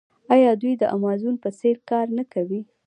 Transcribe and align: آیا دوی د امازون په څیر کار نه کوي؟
آیا 0.33 0.51
دوی 0.61 0.73
د 0.77 0.83
امازون 0.95 1.35
په 1.43 1.49
څیر 1.59 1.77
کار 1.89 2.05
نه 2.17 2.23
کوي؟ 2.33 2.61